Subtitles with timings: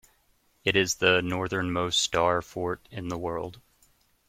[0.63, 3.61] It is the northernmost star fort in the world.